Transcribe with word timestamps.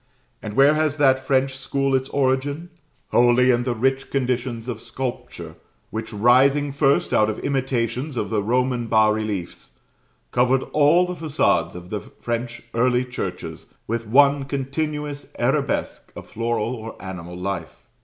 And 0.41 0.55
where 0.55 0.73
has 0.73 0.97
that 0.97 1.19
French 1.19 1.55
school 1.55 1.93
its 1.93 2.09
origin? 2.09 2.71
Wholly 3.11 3.51
in 3.51 3.65
the 3.65 3.75
rich 3.75 4.09
conditions 4.09 4.67
of 4.67 4.81
sculpture, 4.81 5.57
which, 5.91 6.11
rising 6.11 6.71
first 6.71 7.13
out 7.13 7.29
of 7.29 7.37
imitations 7.41 8.17
of 8.17 8.31
the 8.31 8.41
Roman 8.41 8.87
bas 8.87 9.13
reliefs, 9.13 9.77
covered 10.31 10.63
all 10.73 11.05
the 11.05 11.13
façades 11.13 11.75
of 11.75 11.91
the 11.91 12.01
French 12.01 12.63
early 12.73 13.05
churches 13.05 13.71
with 13.85 14.07
one 14.07 14.45
continuous 14.45 15.31
arabesque 15.37 16.11
of 16.15 16.25
floral 16.27 16.73
or 16.73 16.99
animal 16.99 17.37
life. 17.37 17.83